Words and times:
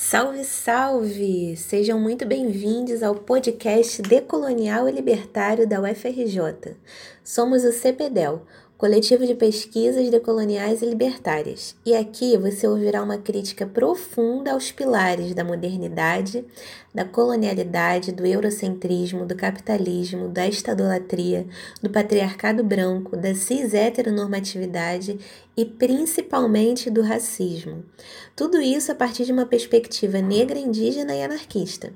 Salve, 0.00 0.44
salve! 0.44 1.56
Sejam 1.56 1.98
muito 1.98 2.24
bem-vindos 2.24 3.02
ao 3.02 3.16
podcast 3.16 4.00
Decolonial 4.00 4.88
e 4.88 4.92
Libertário 4.92 5.68
da 5.68 5.80
UFRJ. 5.80 6.76
Somos 7.24 7.64
o 7.64 7.72
CPDEL, 7.72 8.46
Coletivo 8.78 9.26
de 9.26 9.34
Pesquisas 9.34 10.08
Decoloniais 10.08 10.82
e 10.82 10.86
Libertárias, 10.86 11.74
e 11.84 11.96
aqui 11.96 12.36
você 12.36 12.64
ouvirá 12.64 13.02
uma 13.02 13.18
crítica 13.18 13.66
profunda 13.66 14.52
aos 14.52 14.70
pilares 14.70 15.34
da 15.34 15.42
modernidade, 15.42 16.44
da 16.94 17.04
colonialidade, 17.04 18.12
do 18.12 18.24
eurocentrismo, 18.24 19.26
do 19.26 19.34
capitalismo, 19.34 20.28
da 20.28 20.46
estadolatria, 20.46 21.44
do 21.82 21.90
patriarcado 21.90 22.62
branco, 22.62 23.16
da 23.16 23.34
cis-heteronormatividade 23.34 25.18
e 25.56 25.64
principalmente 25.64 26.88
do 26.88 27.02
racismo. 27.02 27.84
Tudo 28.36 28.60
isso 28.60 28.92
a 28.92 28.94
partir 28.94 29.24
de 29.24 29.32
uma 29.32 29.44
perspectiva 29.44 30.20
negra, 30.20 30.56
indígena 30.56 31.16
e 31.16 31.24
anarquista. 31.24 31.92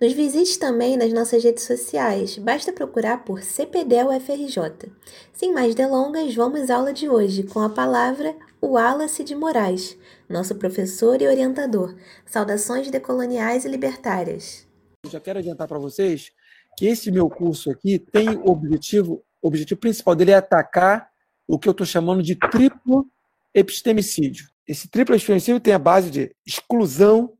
Nos 0.00 0.12
visite 0.12 0.58
também 0.58 0.96
nas 0.96 1.12
nossas 1.12 1.42
redes 1.42 1.64
sociais, 1.64 2.38
basta 2.38 2.72
procurar 2.72 3.24
por 3.24 3.42
CPDEL 3.42 4.08
UFRJ. 4.08 4.90
Sem 5.32 5.52
mais 5.52 5.74
delongas, 5.74 6.34
vamos 6.34 6.70
à 6.70 6.76
aula 6.76 6.92
de 6.92 7.08
hoje 7.08 7.42
com 7.42 7.60
a 7.60 7.68
palavra 7.68 8.34
Wallace 8.62 9.24
de 9.24 9.34
Moraes, 9.34 9.96
nosso 10.28 10.54
professor 10.54 11.20
e 11.22 11.26
orientador. 11.26 11.96
Saudações 12.26 12.90
decoloniais 12.90 13.64
e 13.64 13.68
libertárias. 13.68 14.66
Eu 15.04 15.10
já 15.10 15.20
quero 15.20 15.38
adiantar 15.38 15.66
para 15.66 15.78
vocês 15.78 16.30
que 16.76 16.86
esse 16.86 17.10
meu 17.10 17.28
curso 17.28 17.70
aqui 17.70 17.98
tem 17.98 18.28
o 18.30 18.50
objetivo, 18.50 19.24
o 19.42 19.48
objetivo 19.48 19.80
principal 19.80 20.14
dele 20.14 20.30
é 20.30 20.34
atacar 20.34 21.10
o 21.48 21.58
que 21.58 21.68
eu 21.68 21.72
estou 21.72 21.86
chamando 21.86 22.22
de 22.22 22.36
triplo 22.36 23.06
epistemicídio. 23.54 24.48
Esse 24.66 24.88
triplo 24.88 25.14
epistemicídio 25.14 25.60
tem 25.60 25.74
a 25.74 25.78
base 25.78 26.10
de 26.10 26.34
exclusão 26.46 27.36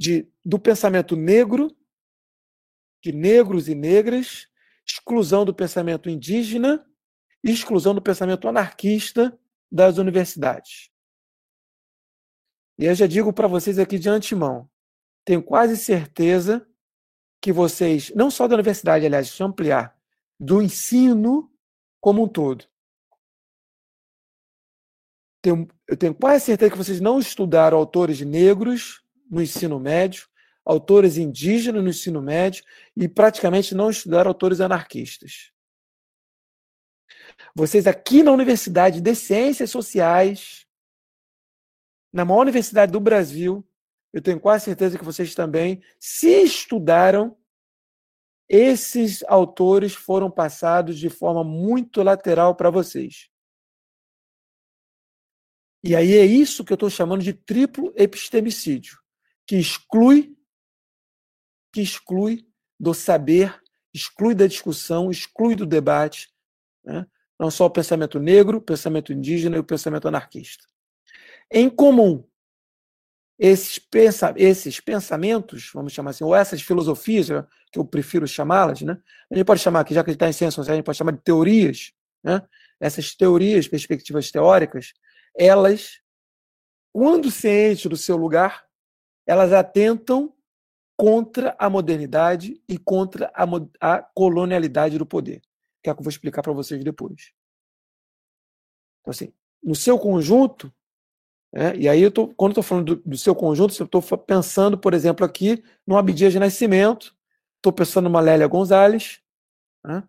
de, 0.00 0.26
do 0.42 0.58
pensamento 0.58 1.14
negro, 1.14 1.76
de 3.04 3.12
negros 3.12 3.68
e 3.68 3.74
negras, 3.74 4.48
exclusão 4.86 5.44
do 5.44 5.54
pensamento 5.54 6.08
indígena 6.08 6.90
e 7.44 7.50
exclusão 7.50 7.94
do 7.94 8.00
pensamento 8.00 8.48
anarquista 8.48 9.38
das 9.70 9.98
universidades. 9.98 10.90
E 12.78 12.86
eu 12.86 12.94
já 12.94 13.06
digo 13.06 13.30
para 13.30 13.46
vocês 13.46 13.78
aqui 13.78 13.98
de 13.98 14.08
antemão, 14.08 14.70
tenho 15.22 15.42
quase 15.42 15.76
certeza 15.76 16.66
que 17.38 17.52
vocês, 17.52 18.10
não 18.14 18.30
só 18.30 18.48
da 18.48 18.54
universidade, 18.54 19.04
aliás, 19.04 19.28
deixa 19.28 19.44
ampliar, 19.44 19.94
do 20.38 20.62
ensino 20.62 21.52
como 22.00 22.24
um 22.24 22.28
todo. 22.28 22.66
Tenho, 25.42 25.68
eu 25.86 25.96
tenho 25.96 26.14
quase 26.14 26.46
certeza 26.46 26.70
que 26.70 26.78
vocês 26.78 27.02
não 27.02 27.18
estudaram 27.18 27.76
autores 27.76 28.22
negros 28.22 29.04
no 29.30 29.40
ensino 29.40 29.78
médio, 29.78 30.28
autores 30.64 31.16
indígenas 31.16 31.82
no 31.82 31.88
ensino 31.88 32.20
médio 32.20 32.64
e 32.96 33.08
praticamente 33.08 33.74
não 33.74 33.88
estudaram 33.88 34.28
autores 34.28 34.60
anarquistas. 34.60 35.52
Vocês 37.54 37.86
aqui 37.86 38.22
na 38.22 38.32
Universidade 38.32 39.00
de 39.00 39.14
Ciências 39.14 39.70
Sociais, 39.70 40.66
na 42.12 42.24
maior 42.24 42.40
universidade 42.40 42.92
do 42.92 43.00
Brasil, 43.00 43.66
eu 44.12 44.20
tenho 44.20 44.40
quase 44.40 44.64
certeza 44.64 44.98
que 44.98 45.04
vocês 45.04 45.34
também, 45.34 45.82
se 45.98 46.42
estudaram 46.42 47.36
esses 48.48 49.22
autores 49.28 49.94
foram 49.94 50.28
passados 50.28 50.98
de 50.98 51.08
forma 51.08 51.44
muito 51.44 52.02
lateral 52.02 52.56
para 52.56 52.68
vocês. 52.68 53.30
E 55.84 55.94
aí 55.94 56.14
é 56.14 56.24
isso 56.24 56.64
que 56.64 56.72
eu 56.72 56.74
estou 56.74 56.90
chamando 56.90 57.22
de 57.22 57.32
triplo 57.32 57.92
epistemicídio, 57.96 58.98
que 59.50 59.56
exclui, 59.56 60.38
que 61.72 61.82
exclui 61.82 62.46
do 62.78 62.94
saber, 62.94 63.60
exclui 63.92 64.32
da 64.32 64.46
discussão, 64.46 65.10
exclui 65.10 65.56
do 65.56 65.66
debate, 65.66 66.32
né? 66.84 67.04
não 67.36 67.50
só 67.50 67.66
o 67.66 67.70
pensamento 67.70 68.20
negro, 68.20 68.58
o 68.58 68.62
pensamento 68.62 69.12
indígena 69.12 69.56
e 69.56 69.58
o 69.58 69.64
pensamento 69.64 70.06
anarquista. 70.06 70.62
Em 71.50 71.68
comum, 71.68 72.24
esses, 73.36 73.76
pensa, 73.76 74.32
esses 74.36 74.78
pensamentos, 74.78 75.68
vamos 75.74 75.92
chamar 75.92 76.10
assim, 76.10 76.22
ou 76.22 76.32
essas 76.32 76.62
filosofias, 76.62 77.26
que 77.72 77.78
eu 77.80 77.84
prefiro 77.84 78.28
chamá-las, 78.28 78.82
né? 78.82 79.02
a 79.32 79.34
gente 79.34 79.46
pode 79.46 79.60
chamar 79.60 79.80
aqui, 79.80 79.94
já 79.94 80.04
que 80.04 80.10
a 80.10 80.12
gente 80.12 80.16
está 80.18 80.28
em 80.28 80.32
ciências 80.32 80.54
sociais, 80.54 80.74
a 80.74 80.76
gente 80.76 80.86
pode 80.86 80.98
chamar 80.98 81.10
de 81.10 81.22
teorias, 81.22 81.92
né? 82.22 82.40
essas 82.78 83.16
teorias, 83.16 83.66
perspectivas 83.66 84.30
teóricas, 84.30 84.92
elas, 85.36 86.00
quando 86.92 87.32
cientes 87.32 87.86
do 87.86 87.96
seu 87.96 88.16
lugar, 88.16 88.69
elas 89.30 89.52
atentam 89.52 90.34
contra 90.96 91.54
a 91.56 91.70
modernidade 91.70 92.60
e 92.68 92.76
contra 92.76 93.30
a, 93.32 93.44
a 93.80 94.02
colonialidade 94.02 94.98
do 94.98 95.06
poder, 95.06 95.40
que 95.80 95.88
é 95.88 95.92
o 95.92 95.94
que 95.94 96.00
eu 96.00 96.04
vou 96.04 96.10
explicar 96.10 96.42
para 96.42 96.52
vocês 96.52 96.82
depois. 96.82 97.32
Então, 99.00 99.12
assim, 99.12 99.32
no 99.62 99.76
seu 99.76 99.96
conjunto, 100.00 100.74
é, 101.54 101.76
e 101.76 101.88
aí, 101.88 102.02
eu 102.02 102.10
tô, 102.10 102.26
quando 102.34 102.50
estou 102.50 102.64
falando 102.64 102.96
do, 102.96 103.02
do, 103.08 103.16
seu 103.16 103.32
conjunto, 103.32 103.72
eu 103.80 103.84
estou 103.84 104.02
pensando, 104.18 104.76
por 104.76 104.94
exemplo, 104.94 105.24
aqui 105.24 105.62
no 105.86 105.96
Abdias 105.96 106.32
de 106.32 106.40
Nascimento, 106.40 107.14
estou 107.58 107.72
pensando 107.72 108.04
numa 108.04 108.20
Lélia 108.20 108.48
Gonzalez, 108.48 109.20
né? 109.84 110.02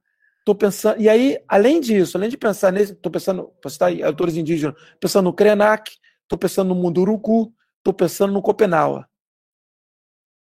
Tô 0.43 0.55
pensando, 0.55 0.99
e 0.99 1.07
aí, 1.07 1.37
além 1.47 1.79
disso, 1.79 2.17
além 2.17 2.29
de 2.29 2.37
pensar 2.37 2.73
nesse, 2.73 2.93
estou 2.93 3.11
pensando, 3.11 3.53
citar 3.67 3.93
autores 4.01 4.35
indígenas, 4.35 4.75
pensando 4.99 5.25
no 5.25 5.33
Krenak, 5.33 5.91
estou 6.23 6.39
pensando 6.39 6.69
no 6.69 6.75
Munduruku, 6.75 7.53
estou 7.77 7.93
pensando 7.93 8.33
no 8.33 8.41
Copenaua. 8.41 9.10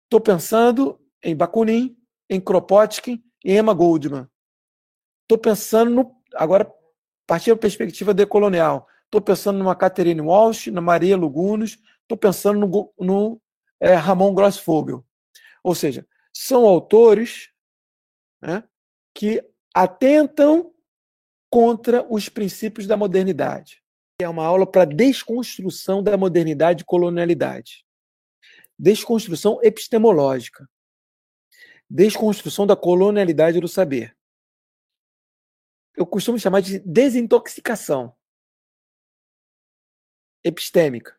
Estou 0.05 0.21
pensando 0.21 0.99
em 1.23 1.35
Bakunin, 1.35 1.97
em 2.29 2.39
Kropotkin 2.39 3.23
e 3.43 3.51
em 3.51 3.57
Emma 3.57 3.73
Goldman. 3.73 4.27
Estou 5.23 5.38
pensando 5.38 5.91
no, 5.91 6.16
agora, 6.35 6.63
a 6.63 7.27
partir 7.27 7.51
da 7.51 7.57
perspectiva 7.57 8.13
decolonial, 8.13 8.88
estou 9.05 9.19
pensando 9.19 9.57
numa 9.57 9.75
Catherine 9.75 10.21
Walsh, 10.21 10.67
na 10.67 10.81
Maria 10.81 11.17
Lugunos, 11.17 11.79
estou 12.03 12.17
pensando 12.17 12.59
no, 12.59 12.94
no 12.99 13.41
é, 13.79 13.95
Ramon 13.95 14.33
Grossfogel. 14.33 15.03
Ou 15.63 15.73
seja, 15.73 16.07
são 16.31 16.65
autores 16.65 17.49
né, 18.41 18.63
que 19.13 19.44
atentam 19.73 20.71
contra 21.49 22.05
os 22.11 22.29
princípios 22.29 22.85
da 22.85 22.95
modernidade. 22.95 23.81
É 24.19 24.29
uma 24.29 24.45
aula 24.45 24.69
para 24.69 24.85
desconstrução 24.85 26.03
da 26.03 26.15
modernidade 26.15 26.83
e 26.83 26.85
colonialidade. 26.85 27.84
Desconstrução 28.78 29.59
epistemológica. 29.63 30.69
Desconstrução 31.90 32.68
da 32.68 32.75
colonialidade 32.75 33.59
do 33.59 33.68
saber. 33.68 34.18
Eu 35.96 36.06
costumo 36.06 36.38
chamar 36.38 36.62
de 36.62 36.80
desintoxicação 36.80 38.16
epistêmica. 40.44 41.18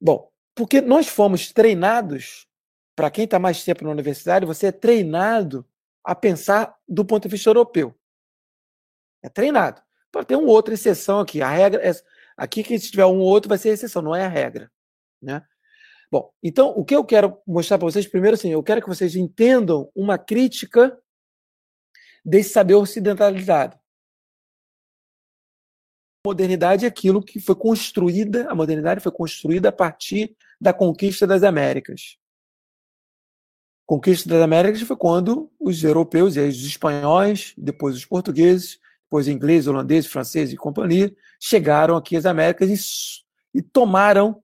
Bom, 0.00 0.32
porque 0.54 0.80
nós 0.80 1.06
fomos 1.06 1.52
treinados, 1.52 2.48
para 2.96 3.10
quem 3.10 3.24
está 3.24 3.38
mais 3.38 3.62
tempo 3.62 3.84
na 3.84 3.90
universidade, 3.90 4.46
você 4.46 4.68
é 4.68 4.72
treinado 4.72 5.68
a 6.02 6.14
pensar 6.14 6.78
do 6.88 7.04
ponto 7.04 7.24
de 7.24 7.28
vista 7.28 7.50
europeu. 7.50 7.94
É 9.22 9.28
treinado. 9.28 9.82
Pode 10.10 10.26
ter 10.26 10.36
uma 10.36 10.50
outra 10.50 10.74
exceção 10.74 11.20
aqui. 11.20 11.42
A 11.42 11.50
regra 11.50 11.86
é. 11.86 11.92
Aqui, 12.36 12.64
que 12.64 12.78
se 12.78 12.90
tiver 12.90 13.04
um 13.04 13.18
ou 13.18 13.26
outro, 13.26 13.50
vai 13.50 13.58
ser 13.58 13.68
exceção, 13.68 14.00
não 14.00 14.16
é 14.16 14.24
a 14.24 14.28
regra. 14.28 14.72
Né? 15.22 15.44
Bom, 16.10 16.32
então, 16.42 16.70
o 16.70 16.84
que 16.84 16.94
eu 16.94 17.04
quero 17.04 17.40
mostrar 17.46 17.78
para 17.78 17.86
vocês, 17.86 18.06
primeiro, 18.06 18.34
assim, 18.34 18.50
eu 18.50 18.62
quero 18.62 18.82
que 18.82 18.88
vocês 18.88 19.14
entendam 19.14 19.90
uma 19.94 20.18
crítica 20.18 20.98
desse 22.24 22.50
saber 22.50 22.74
ocidentalizado. 22.74 23.78
A 26.24 26.28
modernidade 26.28 26.84
é 26.84 26.88
aquilo 26.88 27.22
que 27.22 27.40
foi 27.40 27.54
construída, 27.54 28.50
a 28.50 28.54
modernidade 28.54 29.00
foi 29.00 29.12
construída 29.12 29.70
a 29.70 29.72
partir 29.72 30.36
da 30.60 30.72
conquista 30.72 31.26
das 31.26 31.42
Américas 31.42 32.20
conquista 33.90 34.28
das 34.28 34.40
Américas 34.40 34.82
foi 34.82 34.96
quando 34.96 35.50
os 35.58 35.82
europeus, 35.82 36.36
e 36.36 36.38
aí 36.38 36.48
os 36.48 36.64
espanhóis, 36.64 37.52
depois 37.58 37.96
os 37.96 38.04
portugueses, 38.04 38.78
depois 39.02 39.26
ingleses, 39.26 39.66
holandeses, 39.66 40.08
franceses 40.08 40.54
e 40.54 40.56
companhia, 40.56 41.12
chegaram 41.40 41.96
aqui 41.96 42.16
às 42.16 42.24
Américas 42.24 42.70
e, 42.70 43.58
e 43.58 43.60
tomaram, 43.60 44.40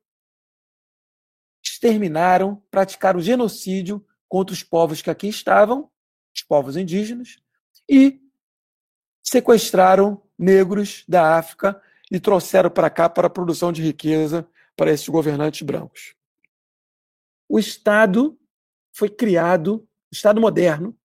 exterminaram, 1.77 2.63
praticaram 2.71 3.21
genocídio 3.21 4.05
contra 4.29 4.55
os 4.55 4.63
povos 4.63 5.03
que 5.03 5.11
aqui 5.11 5.29
estavam, 5.29 5.91
os 6.35 6.43
povos 6.43 6.77
indígenas, 6.77 7.39
e 7.89 8.21
sequestraram 9.23 10.23
negros 10.39 11.05
da 11.07 11.37
África 11.39 11.81
e 12.11 12.19
trouxeram 12.19 12.71
para 12.71 12.89
cá 12.89 13.09
para 13.09 13.27
a 13.27 13.31
produção 13.31 13.73
de 13.73 13.83
riqueza 13.83 14.49
para 14.75 14.91
esses 14.91 15.09
governantes 15.09 15.63
brancos. 15.63 16.15
O 17.49 17.59
Estado 17.59 18.39
foi 18.93 19.09
criado, 19.09 19.87
Estado 20.11 20.41
moderno, 20.41 20.99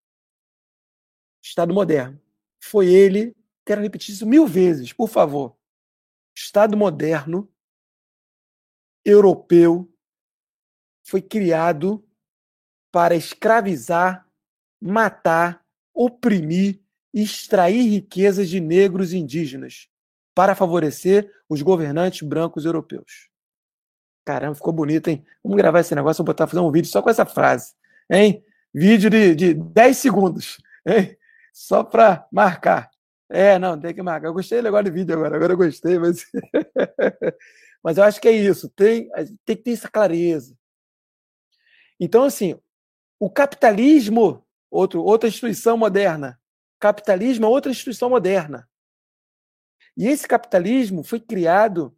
Estado 1.44 1.74
moderno. 1.74 2.20
Foi 2.64 2.88
ele, 2.88 3.36
quero 3.66 3.82
repetir 3.82 4.14
isso 4.14 4.26
mil 4.26 4.48
vezes, 4.48 4.94
por 4.94 5.10
favor. 5.10 5.56
Estado 6.34 6.78
moderno 6.78 7.52
europeu 9.04 9.91
foi 11.04 11.22
criado 11.22 12.04
para 12.92 13.16
escravizar, 13.16 14.28
matar, 14.80 15.64
oprimir 15.94 16.80
e 17.14 17.22
extrair 17.22 17.90
riquezas 17.90 18.50
de 18.50 18.60
negros 18.60 19.14
e 19.14 19.18
indígenas 19.18 19.88
para 20.34 20.56
favorecer 20.56 21.32
os 21.50 21.62
governantes 21.62 22.22
brancos 22.28 22.66
europeus. 22.66 23.30
Caramba, 24.26 24.56
ficou 24.56 24.72
bonito, 24.72 25.10
hein? 25.10 25.26
Vamos 25.44 25.58
gravar 25.58 25.80
esse 25.80 25.96
negócio, 25.96 26.24
vou 26.24 26.28
botar 26.28 26.48
fazer 26.48 26.60
um 26.60 26.72
vídeo 26.72 26.90
só 26.90 27.02
com 27.02 27.10
essa 27.10 27.26
frase, 27.26 27.74
hein? 28.10 28.44
Vídeo 28.74 29.10
de, 29.10 29.36
de 29.36 29.54
10 29.54 29.98
segundos, 29.98 30.58
hein? 30.86 31.18
Só 31.52 31.84
para 31.84 32.26
marcar. 32.32 32.90
É, 33.30 33.58
não, 33.58 33.80
tem 33.80 33.94
que 33.94 34.02
marcar. 34.02 34.28
Eu 34.28 34.34
gostei 34.34 34.60
agora 34.60 34.84
do 34.84 34.92
vídeo 34.94 35.16
agora, 35.16 35.36
agora 35.36 35.54
eu 35.54 35.58
gostei, 35.58 35.98
mas. 35.98 36.26
mas 37.84 37.98
eu 37.98 38.04
acho 38.04 38.22
que 38.22 38.28
é 38.28 38.32
isso, 38.32 38.70
tem, 38.70 39.10
tem 39.46 39.56
que 39.56 39.64
ter 39.64 39.72
essa 39.72 39.90
clareza. 39.90 40.56
Então, 42.04 42.24
assim, 42.24 42.60
o 43.20 43.30
capitalismo, 43.30 44.44
outro, 44.72 45.04
outra 45.04 45.30
instituição 45.30 45.78
moderna. 45.78 46.42
Capitalismo 46.80 47.46
é 47.46 47.48
outra 47.48 47.72
instituição 47.72 48.10
moderna. 48.10 48.68
E 49.96 50.08
esse 50.08 50.28
capitalismo 50.28 51.04
foi 51.04 51.20
criado 51.20 51.96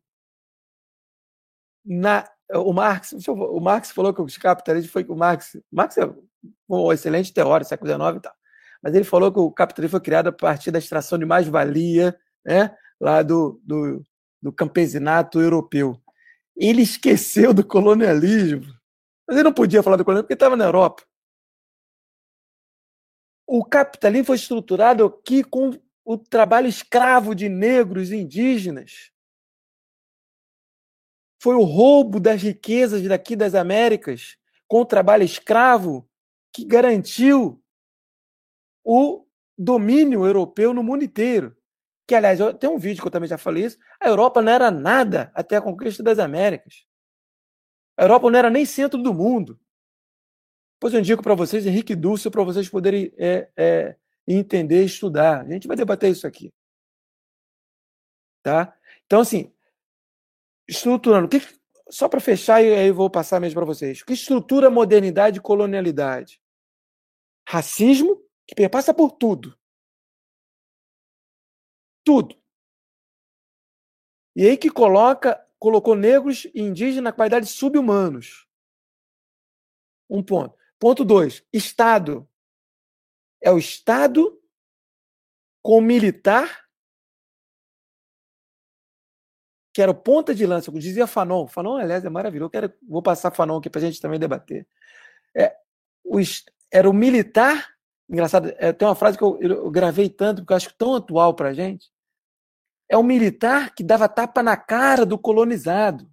na 1.86 2.30
o 2.52 2.74
Marx, 2.74 3.14
o 3.28 3.60
Marx 3.60 3.92
falou 3.92 4.14
que 4.14 4.22
o 4.22 4.28
capitalismo 4.40 4.92
foi 4.92 5.04
o 5.06 5.16
Marx, 5.16 5.58
Marx 5.72 5.98
é 5.98 6.06
um 6.70 6.92
excelente 6.92 7.34
teórico, 7.34 7.70
século 7.70 7.90
XIX 7.90 8.18
e 8.18 8.20
tal. 8.20 8.34
Mas 8.82 8.94
ele 8.94 9.06
falou 9.06 9.32
que 9.32 9.40
o 9.40 9.52
capitalismo 9.52 9.92
foi 9.92 10.02
criado 10.02 10.28
a 10.28 10.32
partir 10.32 10.70
da 10.70 10.78
extração 10.78 11.18
de 11.18 11.26
mais-valia, 11.26 12.16
né, 12.46 12.76
lá 13.00 13.24
do, 13.24 13.62
do, 13.64 14.04
do 14.42 14.52
campesinato 14.52 15.40
europeu. 15.40 15.98
Ele 16.56 16.82
esqueceu 16.82 17.54
do 17.54 17.66
colonialismo. 17.66 18.68
Mas 19.34 19.40
ele 19.40 19.46
não 19.46 19.54
podia 19.54 19.82
falar 19.82 19.98
do 19.98 20.06
colonialismo 20.06 20.28
porque 20.28 20.36
estava 20.36 20.56
na 20.56 20.66
Europa. 20.66 21.02
O 23.48 23.66
capitalismo 23.66 24.28
foi 24.28 24.36
estruturado 24.36 25.06
aqui 25.06 25.44
com 25.44 25.72
o 26.06 26.18
trabalho 26.20 26.68
escravo 26.68 27.34
de 27.34 27.50
negros 27.50 28.12
e 28.12 28.18
indígenas. 28.18 29.12
Foi 31.42 31.56
o 31.56 31.64
roubo 31.64 32.20
das 32.20 32.44
riquezas 32.44 33.02
daqui 33.08 33.36
das 33.36 33.56
Américas 33.56 34.38
com 34.68 34.82
o 34.82 34.86
trabalho 34.86 35.24
escravo 35.24 36.08
que 36.54 36.64
garantiu 36.64 37.60
o 38.84 39.26
domínio 39.58 40.28
europeu 40.28 40.76
no 40.76 40.84
mundo 40.84 41.04
inteiro. 41.04 41.58
Que, 42.08 42.14
aliás, 42.14 42.38
tem 42.60 42.70
um 42.70 42.78
vídeo 42.78 43.02
que 43.02 43.08
eu 43.08 43.12
também 43.12 43.28
já 43.28 43.40
falei 43.40 43.66
isso. 43.66 43.80
A 44.00 44.08
Europa 44.08 44.44
não 44.44 44.52
era 44.52 44.70
nada 44.70 45.32
até 45.34 45.58
a 45.58 45.62
conquista 45.62 46.04
das 46.04 46.20
Américas. 46.20 46.86
A 47.98 48.04
Europa 48.04 48.30
não 48.30 48.40
era 48.40 48.50
nem 48.50 48.66
centro 48.66 49.02
do 49.02 49.14
mundo. 49.14 49.60
Depois 50.76 50.94
eu 50.94 51.00
indico 51.00 51.24
para 51.24 51.36
vocês 51.36 51.66
Henrique 51.66 51.96
Dulce 51.96 52.30
para 52.30 52.44
vocês 52.44 52.68
poderem 52.68 53.14
é, 53.18 53.50
é, 53.56 53.96
entender 54.28 54.84
estudar. 54.84 55.42
A 55.42 55.50
gente 55.50 55.68
vai 55.68 55.78
debater 55.78 56.12
isso 56.12 56.28
aqui. 56.28 56.52
Tá? 58.42 58.78
Então, 59.06 59.22
assim, 59.22 59.54
estruturando. 60.68 61.30
Que, 61.30 61.40
só 61.90 62.10
para 62.10 62.20
fechar, 62.20 62.62
e 62.64 62.74
aí 62.74 62.88
eu 62.88 62.96
vou 62.96 63.10
passar 63.10 63.40
mesmo 63.40 63.56
para 63.56 63.66
vocês. 63.66 64.02
O 64.02 64.06
que 64.06 64.14
estrutura 64.14 64.70
modernidade 64.70 65.38
e 65.38 65.42
colonialidade? 65.42 66.42
Racismo, 67.48 68.22
que 68.48 68.56
perpassa 68.56 68.94
por 68.94 69.12
tudo. 69.12 69.58
Tudo. 72.04 72.36
E 74.36 74.48
aí 74.48 74.58
que 74.58 74.70
coloca, 74.70 75.43
colocou 75.64 75.96
negros 75.96 76.46
e 76.54 76.62
indígenas 76.62 77.06
na 77.06 77.14
qualidade 77.14 77.46
de 77.46 77.54
subhumanos. 77.54 78.46
Um 80.10 80.22
ponto. 80.22 80.58
Ponto 80.78 81.06
dois. 81.06 81.42
Estado. 81.54 82.30
É 83.42 83.50
o 83.50 83.58
Estado 83.58 84.38
com 85.62 85.80
militar, 85.80 86.68
que 89.74 89.82
era 89.82 89.90
o 89.90 89.96
ponta 89.96 90.36
de 90.36 90.46
lança, 90.46 90.66
como 90.70 90.82
dizia 90.82 91.08
Fanon. 91.08 91.48
Fanon, 91.48 91.78
aliás, 91.78 92.04
é 92.04 92.10
maravilhoso. 92.10 92.52
Quero, 92.52 92.74
vou 92.86 93.02
passar 93.02 93.32
Fanon 93.32 93.60
aqui 93.60 93.70
para 93.70 93.80
a 93.80 93.86
gente 93.86 94.02
também 94.02 94.20
debater. 94.20 94.68
É, 95.34 95.56
o, 96.04 96.20
era 96.74 96.90
o 96.90 96.94
militar 96.94 97.74
Engraçado, 98.10 98.54
é, 98.58 98.74
tem 98.74 98.86
uma 98.86 98.96
frase 98.96 99.18
que 99.18 99.24
eu, 99.24 99.40
eu, 99.42 99.72
gravei 99.72 100.10
tanto, 100.10 100.42
porque 100.42 100.52
eu 100.52 100.58
acho 100.58 100.74
tão 100.78 100.94
atual 100.94 101.34
para 101.34 101.50
a 101.50 101.54
gente. 101.54 101.90
É 102.90 102.98
o 102.98 103.04
militar 103.04 103.74
que 103.74 103.84
dava 103.84 104.10
tapa 104.10 104.44
na 104.44 104.58
cara 104.58 105.06
do 105.06 105.18
colonizado. 105.18 106.12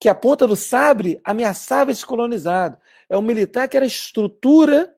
Que 0.00 0.08
a 0.08 0.14
ponta 0.14 0.46
do 0.46 0.54
sabre 0.54 1.20
ameaçava 1.24 1.90
esse 1.90 2.06
colonizado. 2.06 2.80
É 3.08 3.16
o 3.16 3.22
militar 3.22 3.68
que 3.68 3.76
era 3.76 3.84
a 3.84 3.88
estrutura 3.88 4.94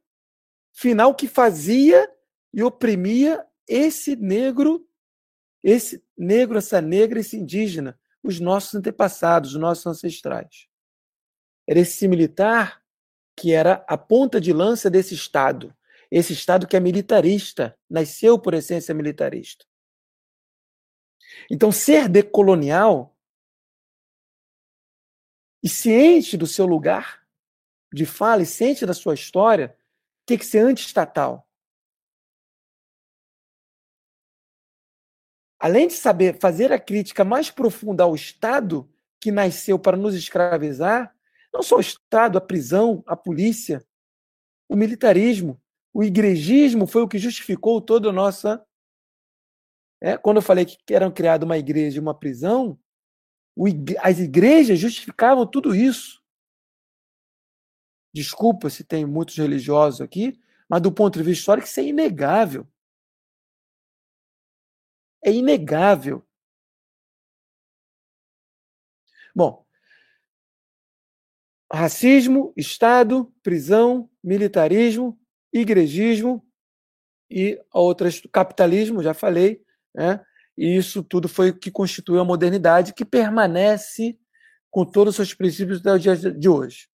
final 0.72 1.14
que 1.14 1.26
fazia 1.26 2.10
e 2.52 2.62
oprimia 2.62 3.46
esse 3.66 4.16
negro, 4.16 4.86
esse 5.62 6.04
negro, 6.16 6.58
essa 6.58 6.80
negra, 6.80 7.20
esse 7.20 7.36
indígena, 7.36 7.98
os 8.22 8.40
nossos 8.40 8.74
antepassados, 8.74 9.54
os 9.54 9.60
nossos 9.60 9.86
ancestrais. 9.86 10.66
Era 11.66 11.80
esse 11.80 12.08
militar 12.08 12.82
que 13.36 13.52
era 13.52 13.84
a 13.88 13.96
ponta 13.96 14.40
de 14.40 14.52
lança 14.52 14.90
desse 14.90 15.14
Estado. 15.14 15.74
Esse 16.10 16.32
Estado 16.32 16.66
que 16.66 16.76
é 16.76 16.80
militarista, 16.80 17.78
nasceu 17.88 18.38
por 18.38 18.54
essência 18.54 18.94
militarista. 18.94 19.64
Então, 21.50 21.70
ser 21.70 22.08
decolonial 22.08 23.16
e 25.62 25.68
ciente 25.68 26.36
do 26.36 26.46
seu 26.46 26.66
lugar 26.66 27.20
de 27.92 28.06
fala 28.06 28.42
e 28.42 28.46
ciente 28.46 28.86
da 28.86 28.94
sua 28.94 29.14
história, 29.14 29.76
tem 30.24 30.38
que 30.38 30.46
ser 30.46 30.60
antiestatal. 30.60 31.46
Além 35.58 35.88
de 35.88 35.94
saber 35.94 36.38
fazer 36.40 36.72
a 36.72 36.80
crítica 36.80 37.24
mais 37.24 37.50
profunda 37.50 38.04
ao 38.04 38.14
Estado 38.14 38.90
que 39.20 39.30
nasceu 39.30 39.78
para 39.78 39.96
nos 39.96 40.14
escravizar, 40.14 41.14
não 41.52 41.62
só 41.62 41.76
o 41.76 41.80
Estado, 41.80 42.38
a 42.38 42.40
prisão, 42.40 43.02
a 43.06 43.16
polícia, 43.16 43.84
o 44.68 44.76
militarismo, 44.76 45.60
o 45.92 46.02
igrejismo 46.02 46.87
foi 46.87 47.02
o 47.02 47.08
que 47.08 47.19
justificou 47.19 47.81
toda 47.81 48.10
a 48.10 48.12
nossa. 48.12 48.64
É, 50.00 50.16
quando 50.16 50.37
eu 50.37 50.42
falei 50.42 50.64
que 50.64 50.78
eram 50.94 51.10
criadas 51.10 51.44
uma 51.44 51.58
igreja 51.58 51.98
e 51.98 52.00
uma 52.00 52.19
prisão, 52.19 52.78
as 54.00 54.18
igrejas 54.18 54.78
justificavam 54.78 55.47
tudo 55.47 55.75
isso. 55.75 56.23
Desculpa 58.12 58.70
se 58.70 58.82
tem 58.82 59.04
muitos 59.04 59.37
religiosos 59.37 60.00
aqui, 60.00 60.40
mas 60.68 60.80
do 60.80 60.92
ponto 60.92 61.18
de 61.18 61.25
vista 61.25 61.40
histórico 61.40 61.66
isso 61.66 61.80
é 61.80 61.85
inegável. 61.85 62.66
É 65.23 65.30
inegável. 65.30 66.26
Bom, 69.35 69.64
racismo, 71.73 72.52
Estado, 72.56 73.32
prisão, 73.42 74.11
militarismo, 74.23 75.18
igrejismo 75.52 76.45
e 77.30 77.61
outras 77.73 78.23
capitalismo, 78.33 79.02
já 79.02 79.14
falei, 79.14 79.62
né? 79.95 80.21
E 80.57 80.76
isso 80.76 81.02
tudo 81.02 81.28
foi 81.28 81.50
o 81.50 81.59
que 81.59 81.71
constituiu 81.71 82.21
a 82.21 82.25
modernidade 82.25 82.92
que 82.92 83.04
permanece 83.04 84.19
com 84.71 84.85
todos 84.85 85.12
os 85.12 85.16
seus 85.16 85.35
princípios 85.35 85.80
até 85.80 85.92
o 85.92 85.99
dia 85.99 86.16
de 86.16 86.49
hoje. 86.49 86.88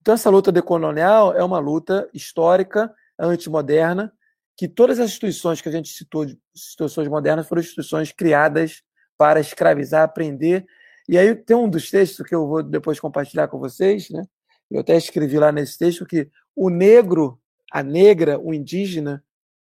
Então 0.00 0.14
essa 0.14 0.30
luta 0.30 0.52
decolonial 0.52 1.34
é 1.34 1.42
uma 1.42 1.58
luta 1.58 2.08
histórica, 2.14 2.94
antimoderna, 3.18 4.12
que 4.56 4.68
todas 4.68 5.00
as 5.00 5.10
instituições 5.10 5.60
que 5.60 5.68
a 5.68 5.72
gente 5.72 5.88
citou, 5.88 6.26
instituições 6.54 7.08
modernas, 7.08 7.48
foram 7.48 7.60
instituições 7.60 8.12
criadas 8.12 8.82
para 9.18 9.40
escravizar, 9.40 10.12
prender 10.12 10.66
e 11.08 11.16
aí 11.16 11.34
tem 11.34 11.56
um 11.56 11.68
dos 11.68 11.90
textos 11.90 12.26
que 12.26 12.34
eu 12.34 12.46
vou 12.46 12.62
depois 12.62 12.98
compartilhar 12.98 13.48
com 13.48 13.58
vocês, 13.58 14.10
né? 14.10 14.24
Eu 14.70 14.80
até 14.80 14.96
escrevi 14.96 15.38
lá 15.38 15.52
nesse 15.52 15.78
texto 15.78 16.04
que 16.04 16.28
o 16.54 16.68
negro, 16.68 17.40
a 17.70 17.82
negra, 17.82 18.38
o 18.38 18.54
indígena, 18.54 19.24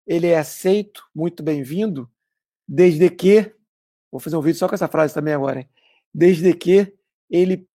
ele 0.06 0.26
é 0.26 0.38
aceito, 0.38 1.04
muito 1.14 1.42
bem-vindo, 1.42 2.10
desde 2.66 3.08
que, 3.10 3.54
vou 4.10 4.20
fazer 4.20 4.36
um 4.36 4.42
vídeo 4.42 4.58
só 4.58 4.68
com 4.68 4.74
essa 4.74 4.88
frase 4.88 5.14
também 5.14 5.34
agora, 5.34 5.60
hein? 5.60 5.68
desde 6.12 6.54
que 6.54 6.94
ele 7.28 7.68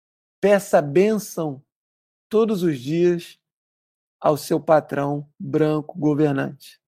peça 0.40 0.80
bênção 0.80 1.62
todos 2.28 2.62
os 2.62 2.78
dias 2.78 3.38
ao 4.20 4.36
seu 4.36 4.60
patrão 4.60 5.28
branco 5.38 5.98
governante. 5.98 6.80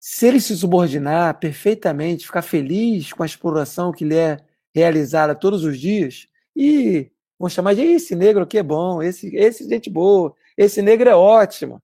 Se 0.00 0.26
ele 0.26 0.40
se 0.40 0.56
subordinar 0.56 1.38
perfeitamente, 1.38 2.26
ficar 2.26 2.42
feliz 2.42 3.12
com 3.12 3.22
a 3.22 3.26
exploração 3.26 3.92
que 3.92 4.04
lhe 4.04 4.16
é 4.16 4.38
realizada 4.74 5.34
todos 5.34 5.64
os 5.64 5.78
dias 5.78 6.28
e 6.54 7.10
vão 7.38 7.48
chamar 7.48 7.74
de 7.74 7.82
esse 7.82 8.14
negro 8.14 8.42
aqui 8.42 8.58
é 8.58 8.62
bom, 8.62 9.02
esse, 9.02 9.34
esse 9.34 9.68
gente 9.68 9.90
boa, 9.90 10.34
esse 10.58 10.82
negro 10.82 11.08
é 11.08 11.14
ótimo, 11.14 11.82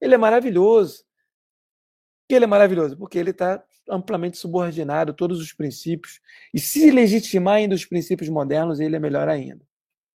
ele 0.00 0.14
é 0.14 0.18
maravilhoso. 0.18 1.04
Por 1.04 2.28
que 2.28 2.34
ele 2.34 2.44
é 2.44 2.48
maravilhoso? 2.48 2.96
Porque 2.96 3.18
ele 3.18 3.30
está 3.30 3.62
amplamente 3.88 4.38
subordinado 4.38 5.12
todos 5.12 5.40
os 5.40 5.52
princípios. 5.52 6.20
E 6.54 6.58
se 6.58 6.90
legitimar 6.90 7.56
ainda 7.56 7.74
os 7.74 7.84
princípios 7.84 8.30
modernos, 8.30 8.80
ele 8.80 8.96
é 8.96 8.98
melhor 8.98 9.28
ainda. 9.28 9.64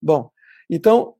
Bom, 0.01 0.31
então, 0.69 1.15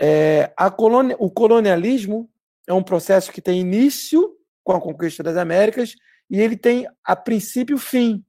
é, 0.00 0.52
colônia, 0.76 1.16
o 1.18 1.30
colonialismo 1.30 2.28
é 2.66 2.72
um 2.72 2.82
processo 2.82 3.30
que 3.30 3.40
tem 3.40 3.60
início 3.60 4.36
com 4.64 4.72
a 4.72 4.80
conquista 4.80 5.22
das 5.22 5.36
Américas 5.36 5.94
e 6.28 6.40
ele 6.40 6.56
tem, 6.56 6.88
a 7.04 7.14
princípio, 7.14 7.78
fim 7.78 8.24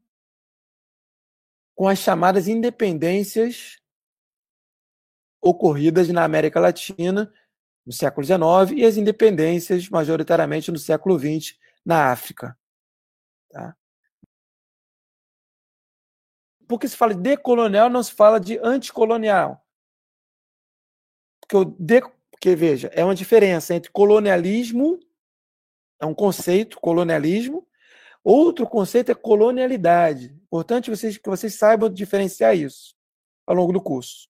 com 1.76 1.88
as 1.88 2.00
chamadas 2.00 2.48
independências 2.48 3.80
ocorridas 5.44 6.08
na 6.08 6.24
América 6.24 6.60
Latina 6.60 7.32
no 7.86 7.92
século 7.92 8.26
XIX 8.26 8.80
e 8.80 8.86
as 8.86 8.96
independências, 8.96 9.90
majoritariamente, 9.90 10.72
no 10.72 10.80
século 10.80 11.20
XX, 11.20 11.58
na 11.86 12.12
África. 12.12 12.58
Tá? 13.52 13.76
Porque 16.66 16.88
se 16.88 16.96
fala 16.96 17.14
de 17.14 17.22
decolonial, 17.22 17.90
não 17.90 18.02
se 18.02 18.14
fala 18.14 18.40
de 18.40 18.58
anticolonial. 18.60 19.62
Porque, 21.42 21.58
o 21.58 21.66
de, 21.66 22.02
porque, 22.32 22.56
veja, 22.56 22.90
é 22.94 23.04
uma 23.04 23.14
diferença 23.14 23.76
entre 23.76 23.92
colonialismo, 23.92 24.98
é 26.00 26.06
um 26.06 26.16
conceito, 26.16 26.80
colonialismo, 26.80 27.68
outro 28.24 28.66
conceito 28.66 29.12
é 29.12 29.16
colonialidade. 29.16 30.34
Importante 30.46 30.90
vocês, 30.90 31.18
que 31.18 31.30
vocês 31.30 31.56
saibam 31.56 31.90
diferenciar 31.90 32.56
isso 32.56 32.96
ao 33.46 33.56
longo 33.56 33.74
do 33.74 33.82
curso. 33.82 34.30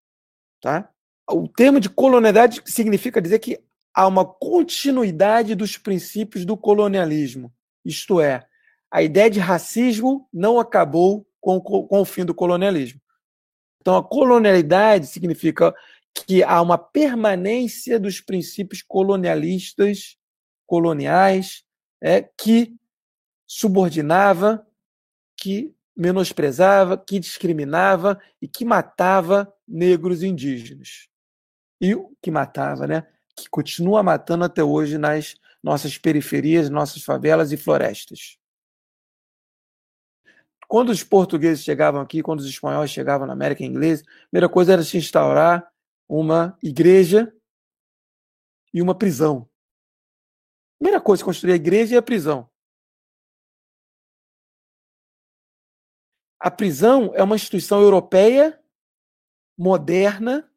Tá? 0.61 0.91
O 1.33 1.49
termo 1.49 1.81
de 1.81 1.89
colonialidade 1.89 2.63
significa 2.67 3.21
dizer 3.21 3.39
que 3.39 3.59
há 3.95 4.07
uma 4.07 4.25
continuidade 4.25 5.55
dos 5.55 5.77
princípios 5.79 6.45
do 6.45 6.57
colonialismo. 6.57 7.53
Isto 7.85 8.21
é, 8.21 8.47
a 8.91 9.03
ideia 9.03 9.31
de 9.31 9.41
racismo 9.41 10.29
não 10.33 10.61
acabou 10.61 11.27
com, 11.41 11.61
com 11.61 12.01
o 12.01 12.05
fim 12.05 12.25
do 12.25 12.35
colonialismo. 12.35 13.01
Então, 13.81 13.97
a 13.97 14.03
colonialidade 14.03 15.07
significa 15.07 15.75
que 16.15 16.43
há 16.43 16.61
uma 16.61 16.79
permanência 16.79 17.99
dos 17.99 18.21
princípios 18.21 18.83
colonialistas, 18.83 20.17
coloniais, 20.67 21.65
é, 22.01 22.23
que 22.23 22.77
subordinava, 23.47 24.65
que 25.37 25.75
menosprezava, 25.97 26.97
que 26.97 27.19
discriminava 27.19 28.21
e 28.41 28.47
que 28.47 28.65
matava 28.65 29.53
negros 29.67 30.23
e 30.23 30.29
indígenas. 30.29 31.09
E 31.83 31.97
o 31.97 32.17
que 32.23 32.31
matava, 32.31 32.87
né? 32.87 33.03
Que 33.37 33.49
continua 33.51 34.05
matando 34.05 34.45
até 34.45 34.63
hoje 34.63 34.97
nas 34.97 35.35
nossas 35.61 35.99
periferias, 35.99 36.71
nossas 36.71 37.03
favelas 37.03 37.51
e 37.51 37.57
florestas. 37.57 38.39
Quando 40.69 40.91
os 40.91 41.03
portugueses 41.03 41.65
chegavam 41.65 42.01
aqui, 42.01 42.23
quando 42.23 42.39
os 42.39 42.47
espanhóis 42.47 42.89
chegavam 42.89 43.27
na 43.27 43.33
América 43.33 43.65
Inglesa, 43.65 44.05
a 44.05 44.29
primeira 44.29 44.49
coisa 44.49 44.75
era 44.75 44.85
se 44.85 44.97
instaurar 44.97 45.69
uma 46.09 46.57
igreja 46.63 47.35
e 48.73 48.81
uma 48.81 48.97
prisão. 48.97 49.51
A 50.75 50.85
primeira 50.85 51.01
coisa, 51.01 51.25
construir 51.25 51.53
a 51.53 51.57
igreja 51.57 51.97
e 51.97 51.99
a 51.99 52.03
prisão. 52.03 52.49
A 56.39 56.51
prisão 56.51 57.13
é 57.15 57.23
uma 57.25 57.37
instituição 57.37 57.83
europeia, 57.83 58.63
moderna, 59.59 60.52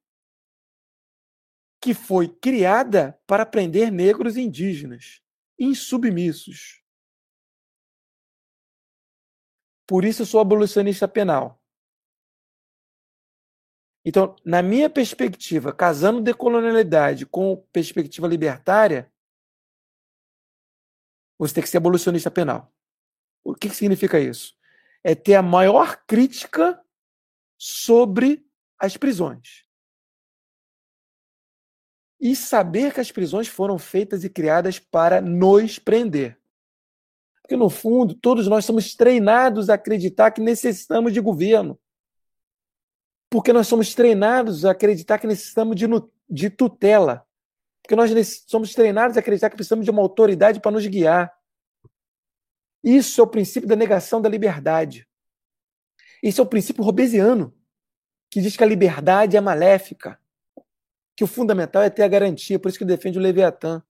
que 1.86 1.94
foi 1.94 2.28
criada 2.28 3.16
para 3.28 3.46
prender 3.46 3.92
negros 3.92 4.38
e 4.38 4.42
indígenas, 4.42 5.22
insubmissos. 5.60 6.84
Por 9.88 10.04
isso 10.04 10.26
sou 10.26 10.40
abolicionista 10.40 11.08
penal. 11.08 11.62
Então, 14.04 14.36
na 14.44 14.64
minha 14.64 14.90
perspectiva, 14.90 15.72
casando 15.72 16.24
decolonialidade 16.24 17.24
com 17.24 17.58
perspectiva 17.72 18.28
libertária, 18.28 19.14
você 21.38 21.54
tem 21.54 21.64
que 21.64 21.70
ser 21.70 21.78
abolicionista 21.78 22.32
penal. 22.32 22.74
O 23.44 23.54
que, 23.54 23.70
que 23.70 23.76
significa 23.76 24.20
isso? 24.20 24.58
É 25.04 25.14
ter 25.14 25.36
a 25.36 25.44
maior 25.44 26.04
crítica 26.08 26.84
sobre 27.60 28.44
as 28.80 28.98
prisões 28.98 29.65
e 32.20 32.36
saber 32.36 32.94
que 32.94 33.00
as 33.00 33.12
prisões 33.12 33.48
foram 33.48 33.78
feitas 33.78 34.24
e 34.24 34.30
criadas 34.30 34.80
para 34.80 35.22
nos 35.22 35.78
prender. 35.78 36.40
Porque, 37.42 37.56
no 37.56 37.70
fundo, 37.70 38.16
todos 38.16 38.48
nós 38.48 38.66
somos 38.66 38.96
treinados 38.96 39.70
a 39.70 39.76
acreditar 39.76 40.32
que 40.32 40.42
necessitamos 40.42 41.14
de 41.14 41.20
governo. 41.20 41.80
Porque 43.30 43.54
nós 43.54 43.68
somos 43.68 43.94
treinados 43.94 44.66
a 44.66 44.72
acreditar 44.72 45.20
que 45.20 45.28
necessitamos 45.28 45.76
de, 45.76 45.86
de 46.28 46.50
tutela. 46.50 47.28
Porque 47.84 47.96
nós 47.96 48.12
somos 48.48 48.74
treinados 48.74 49.16
a 49.16 49.20
acreditar 49.20 49.50
que 49.50 49.56
precisamos 49.56 49.86
de 49.86 49.92
uma 49.92 50.02
autoridade 50.02 50.60
para 50.60 50.72
nos 50.72 50.88
guiar. 50.88 51.32
Isso 52.84 53.22
é 53.22 53.24
o 53.24 53.28
princípio 53.28 53.68
da 53.68 53.76
negação 53.76 54.22
da 54.22 54.30
liberdade. 54.30 55.08
Isso 56.24 56.42
é 56.42 56.44
o 56.44 56.48
princípio 56.48 56.84
robesiano, 56.84 57.54
que 58.32 58.42
diz 58.42 58.58
que 58.58 58.64
a 58.64 58.68
liberdade 58.68 59.38
é 59.38 59.42
maléfica 59.42 60.20
que 61.16 61.24
o 61.24 61.28
fundamental 61.28 61.82
é 61.82 61.90
ter 61.90 62.04
a 62.04 62.08
garantia, 62.08 62.60
por 62.60 62.70
isso 62.70 62.78
que 62.78 62.86
defende 62.86 63.18
o 63.18 63.22
Leviatã, 63.22 63.82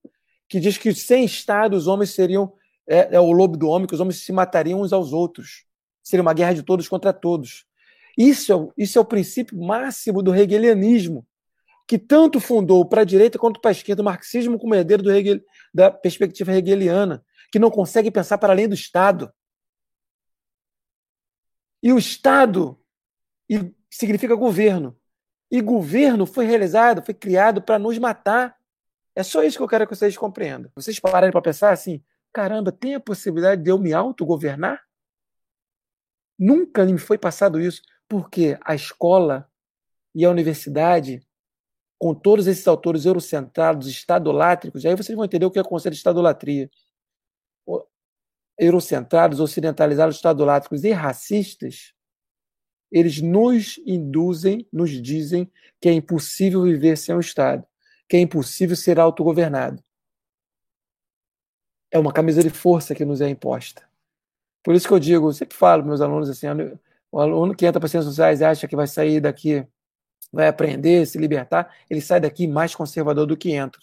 que 0.48 0.60
diz 0.60 0.78
que 0.78 0.94
sem 0.94 1.24
Estado 1.24 1.76
os 1.76 1.86
homens 1.86 2.10
seriam 2.10 2.52
é, 2.86 3.16
é, 3.16 3.20
o 3.20 3.32
lobo 3.32 3.56
do 3.56 3.68
homem, 3.68 3.86
que 3.86 3.94
os 3.94 4.00
homens 4.00 4.24
se 4.24 4.32
matariam 4.32 4.80
uns 4.80 4.92
aos 4.92 5.12
outros. 5.12 5.64
Seria 6.02 6.22
uma 6.22 6.32
guerra 6.32 6.54
de 6.54 6.62
todos 6.62 6.88
contra 6.88 7.12
todos. 7.12 7.66
Isso 8.16 8.52
é, 8.52 8.82
isso 8.82 8.98
é 8.98 9.00
o 9.00 9.04
princípio 9.04 9.58
máximo 9.58 10.22
do 10.22 10.34
hegelianismo, 10.34 11.26
que 11.86 11.98
tanto 11.98 12.38
fundou 12.38 12.84
para 12.84 13.02
a 13.02 13.04
direita 13.04 13.38
quanto 13.38 13.60
para 13.60 13.70
a 13.70 13.72
esquerda 13.72 14.02
o 14.02 14.04
marxismo 14.04 14.58
como 14.58 14.74
herdeiro 14.74 15.02
do 15.02 15.12
Hegel, 15.12 15.40
da 15.74 15.90
perspectiva 15.90 16.52
hegeliana, 16.52 17.24
que 17.50 17.58
não 17.58 17.70
consegue 17.70 18.10
pensar 18.10 18.38
para 18.38 18.52
além 18.52 18.68
do 18.68 18.74
Estado. 18.74 19.32
E 21.82 21.92
o 21.92 21.98
Estado 21.98 22.78
significa 23.90 24.34
governo. 24.34 24.96
E 25.50 25.60
governo 25.60 26.26
foi 26.26 26.44
realizado, 26.44 27.02
foi 27.02 27.14
criado 27.14 27.62
para 27.62 27.78
nos 27.78 27.98
matar. 27.98 28.56
É 29.14 29.22
só 29.22 29.42
isso 29.42 29.56
que 29.56 29.62
eu 29.62 29.68
quero 29.68 29.86
que 29.86 29.94
vocês 29.94 30.16
compreendam. 30.16 30.70
Vocês 30.74 30.98
pararem 30.98 31.30
para 31.30 31.40
pensar 31.42 31.70
assim: 31.70 32.02
caramba, 32.32 32.72
tem 32.72 32.94
a 32.94 33.00
possibilidade 33.00 33.62
de 33.62 33.70
eu 33.70 33.78
me 33.78 33.92
autogovernar? 33.92 34.82
Nunca 36.38 36.84
me 36.84 36.98
foi 36.98 37.16
passado 37.16 37.60
isso, 37.60 37.80
porque 38.08 38.58
a 38.62 38.74
escola 38.74 39.50
e 40.14 40.24
a 40.24 40.30
universidade, 40.30 41.26
com 41.98 42.14
todos 42.14 42.46
esses 42.46 42.66
autores 42.66 43.06
eurocentrados, 43.06 43.86
estadolátricos, 43.86 44.84
aí 44.84 44.94
vocês 44.94 45.16
vão 45.16 45.24
entender 45.24 45.46
o 45.46 45.50
que 45.50 45.58
é 45.58 45.62
o 45.62 45.64
conceito 45.64 45.94
de 45.94 45.98
estadolatria. 45.98 46.70
Eurocentrados, 48.58 49.40
ocidentalizados, 49.40 50.16
estadolátricos 50.16 50.84
e 50.84 50.90
racistas, 50.90 51.94
eles 52.90 53.20
nos 53.20 53.78
induzem, 53.86 54.66
nos 54.72 54.90
dizem 54.90 55.50
que 55.80 55.88
é 55.88 55.92
impossível 55.92 56.62
viver 56.62 56.96
sem 56.96 57.14
o 57.14 57.20
Estado, 57.20 57.64
que 58.08 58.16
é 58.16 58.20
impossível 58.20 58.76
ser 58.76 58.98
autogovernado. 58.98 59.82
É 61.90 61.98
uma 61.98 62.12
camisa 62.12 62.42
de 62.42 62.50
força 62.50 62.94
que 62.94 63.04
nos 63.04 63.20
é 63.20 63.28
imposta. 63.28 63.88
Por 64.62 64.74
isso 64.74 64.88
que 64.88 64.94
eu 64.94 64.98
digo, 64.98 65.28
eu 65.28 65.32
sempre 65.32 65.56
falo 65.56 65.82
para 65.82 65.88
meus 65.88 66.00
alunos 66.00 66.28
assim, 66.28 66.46
o 67.10 67.20
aluno 67.20 67.54
que 67.54 67.64
entra 67.64 67.78
para 67.80 67.88
ciências 67.88 68.12
sociais 68.12 68.42
acha 68.42 68.66
que 68.66 68.74
vai 68.74 68.86
sair 68.86 69.20
daqui, 69.20 69.64
vai 70.32 70.48
aprender, 70.48 71.06
se 71.06 71.18
libertar, 71.18 71.72
ele 71.88 72.00
sai 72.00 72.20
daqui 72.20 72.46
mais 72.46 72.74
conservador 72.74 73.26
do 73.26 73.36
que 73.36 73.52
entra. 73.52 73.80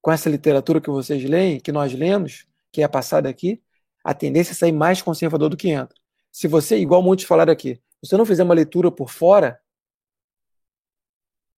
Com 0.00 0.10
essa 0.10 0.28
literatura 0.28 0.80
que 0.80 0.90
vocês 0.90 1.22
leem, 1.24 1.60
que 1.60 1.72
nós 1.72 1.92
lemos, 1.92 2.46
que 2.72 2.82
é 2.82 2.88
passada 2.88 3.28
aqui, 3.28 3.62
a 4.02 4.12
tendência 4.12 4.52
é 4.52 4.54
sair 4.54 4.72
mais 4.72 5.00
conservador 5.00 5.48
do 5.48 5.56
que 5.56 5.68
entra. 5.68 5.96
Se 6.30 6.48
você, 6.48 6.76
igual 6.78 7.02
muitos 7.02 7.24
falaram 7.24 7.52
aqui, 7.52 7.80
se 8.04 8.10
você 8.10 8.16
não 8.16 8.26
fizer 8.26 8.42
uma 8.42 8.54
leitura 8.54 8.90
por 8.90 9.10
fora, 9.10 9.60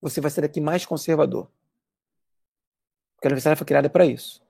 você 0.00 0.21
vai 0.21 0.31
ser 0.31 0.45
aqui 0.45 0.61
mais 0.61 0.87
conservador. 0.87 1.50
Porque 3.17 3.26
a 3.26 3.31
universidade 3.31 3.59
foi 3.59 3.67
criada 3.67 3.91
para 3.91 4.07
isso. 4.07 4.43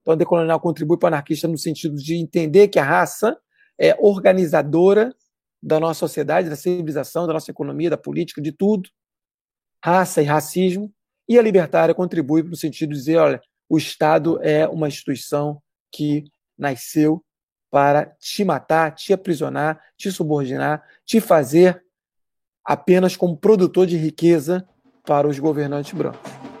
Então, 0.00 0.14
a 0.14 0.16
decolonial 0.16 0.60
contribui 0.60 0.98
para 0.98 1.06
o 1.06 1.08
anarquista 1.08 1.46
no 1.46 1.56
sentido 1.56 1.96
de 1.96 2.16
entender 2.16 2.68
que 2.68 2.78
a 2.78 2.84
raça 2.84 3.38
é 3.78 3.96
organizadora 4.00 5.14
da 5.62 5.80
nossa 5.80 6.00
sociedade, 6.00 6.50
da 6.50 6.56
civilização, 6.56 7.26
da 7.26 7.32
nossa 7.32 7.50
economia, 7.50 7.90
da 7.90 7.96
política, 7.96 8.42
de 8.42 8.52
tudo. 8.52 8.90
Raça 9.82 10.20
e 10.20 10.24
racismo. 10.24 10.92
E 11.28 11.38
a 11.38 11.42
libertária 11.42 11.94
contribui 11.94 12.42
no 12.42 12.56
sentido 12.56 12.90
de 12.90 12.96
dizer, 12.96 13.16
olha, 13.16 13.40
o 13.68 13.78
Estado 13.78 14.42
é 14.42 14.68
uma 14.68 14.88
instituição 14.88 15.62
que 15.90 16.24
nasceu 16.58 17.24
para 17.74 18.16
te 18.20 18.44
matar, 18.44 18.94
te 18.94 19.12
aprisionar, 19.12 19.80
te 19.98 20.08
subordinar, 20.08 20.80
te 21.04 21.20
fazer 21.20 21.84
apenas 22.64 23.16
como 23.16 23.36
produtor 23.36 23.84
de 23.88 23.98
riqueza 23.98 24.64
para 25.04 25.26
os 25.26 25.40
governantes 25.40 25.92
brancos. 25.92 26.53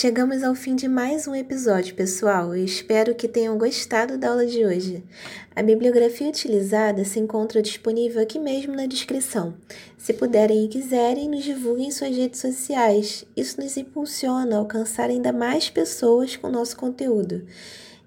Chegamos 0.00 0.44
ao 0.44 0.54
fim 0.54 0.76
de 0.76 0.86
mais 0.86 1.26
um 1.26 1.34
episódio, 1.34 1.96
pessoal, 1.96 2.54
e 2.54 2.64
espero 2.64 3.16
que 3.16 3.26
tenham 3.26 3.58
gostado 3.58 4.16
da 4.16 4.28
aula 4.28 4.46
de 4.46 4.64
hoje. 4.64 5.02
A 5.56 5.60
bibliografia 5.60 6.28
utilizada 6.28 7.04
se 7.04 7.18
encontra 7.18 7.60
disponível 7.60 8.22
aqui 8.22 8.38
mesmo 8.38 8.76
na 8.76 8.86
descrição. 8.86 9.54
Se 9.96 10.12
puderem 10.12 10.64
e 10.64 10.68
quiserem, 10.68 11.28
nos 11.28 11.42
divulguem 11.42 11.88
em 11.88 11.90
suas 11.90 12.16
redes 12.16 12.40
sociais. 12.40 13.24
Isso 13.36 13.60
nos 13.60 13.76
impulsiona 13.76 14.54
a 14.54 14.60
alcançar 14.60 15.10
ainda 15.10 15.32
mais 15.32 15.68
pessoas 15.68 16.36
com 16.36 16.48
nosso 16.48 16.76
conteúdo. 16.76 17.44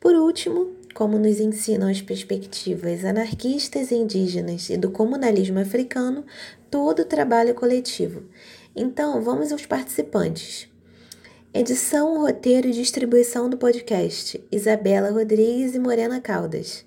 Por 0.00 0.14
último, 0.14 0.79
como 0.94 1.18
nos 1.18 1.40
ensinam 1.40 1.88
as 1.88 2.02
perspectivas 2.02 3.04
anarquistas 3.04 3.90
e 3.90 3.94
indígenas 3.94 4.68
e 4.70 4.76
do 4.76 4.90
comunalismo 4.90 5.58
africano, 5.58 6.24
todo 6.70 7.00
o 7.00 7.04
trabalho 7.04 7.54
coletivo. 7.54 8.24
Então, 8.74 9.22
vamos 9.22 9.52
aos 9.52 9.66
participantes. 9.66 10.68
Edição, 11.52 12.20
roteiro 12.20 12.68
e 12.68 12.72
distribuição 12.72 13.50
do 13.50 13.56
podcast: 13.56 14.40
Isabela 14.52 15.10
Rodrigues 15.10 15.74
e 15.74 15.80
Morena 15.80 16.20
Caldas. 16.20 16.84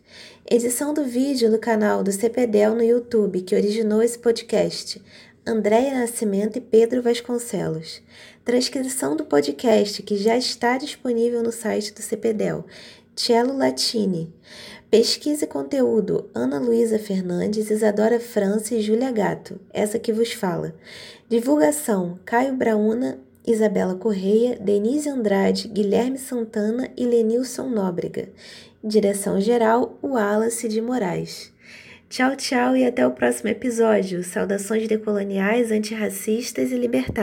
Edição 0.49 0.93
do 0.93 1.03
vídeo 1.03 1.51
no 1.51 1.59
canal 1.59 2.01
do 2.01 2.11
CPDEL 2.11 2.75
no 2.75 2.83
YouTube, 2.83 3.41
que 3.41 3.55
originou 3.55 4.01
esse 4.01 4.17
podcast: 4.17 5.01
Andréia 5.45 5.99
Nascimento 5.99 6.57
e 6.57 6.61
Pedro 6.61 7.01
Vasconcelos. 7.01 8.01
Transcrição 8.45 9.17
do 9.17 9.25
podcast, 9.25 10.01
que 10.01 10.15
já 10.15 10.37
está 10.37 10.77
disponível 10.77 11.43
no 11.43 11.51
site 11.51 11.93
do 11.93 12.01
CPDEL 12.01 12.65
Cello 13.15 13.55
Latini. 13.55 14.33
Pesquisa 14.89 15.45
e 15.45 15.47
conteúdo: 15.47 16.29
Ana 16.33 16.59
Luísa 16.59 16.97
Fernandes, 16.97 17.69
Isadora 17.69 18.19
França 18.19 18.73
e 18.73 18.81
Júlia 18.81 19.11
Gato, 19.11 19.59
essa 19.71 19.99
que 19.99 20.11
vos 20.11 20.33
fala. 20.33 20.73
Divulgação: 21.29 22.17
Caio 22.25 22.55
Brauna, 22.55 23.19
Isabela 23.45 23.93
Correia, 23.95 24.57
Denise 24.59 25.09
Andrade, 25.09 25.67
Guilherme 25.67 26.17
Santana 26.17 26.89
e 26.97 27.05
Lenilson 27.05 27.69
Nóbrega. 27.69 28.29
Direção-geral: 28.83 29.97
Wallace 30.03 30.67
de 30.67 30.81
Moraes. 30.81 31.53
Tchau, 32.09 32.35
tchau 32.35 32.75
e 32.75 32.85
até 32.85 33.05
o 33.05 33.11
próximo 33.11 33.49
episódio. 33.49 34.23
Saudações 34.23 34.87
decoloniais, 34.87 35.71
antirracistas 35.71 36.71
e 36.71 36.75
libertárias. 36.77 37.13